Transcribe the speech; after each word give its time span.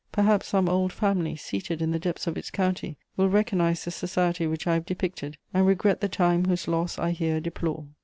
Perhaps 0.11 0.47
some 0.47 0.67
old 0.67 0.91
family, 0.91 1.35
seated 1.35 1.79
in 1.79 1.91
the 1.91 1.99
depths 1.99 2.25
of 2.25 2.35
its 2.35 2.49
county, 2.49 2.97
will 3.15 3.29
recognise 3.29 3.85
the 3.85 3.91
society 3.91 4.47
which 4.47 4.65
I 4.65 4.73
have 4.73 4.85
depicted 4.87 5.37
and 5.53 5.67
regret 5.67 6.01
the 6.01 6.09
time 6.09 6.45
whose 6.45 6.67
loss 6.67 6.97
I 6.97 7.11
here 7.11 7.39
deplore. 7.39 7.85